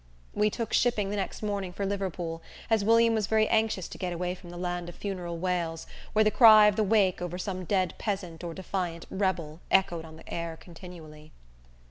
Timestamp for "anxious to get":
3.49-4.11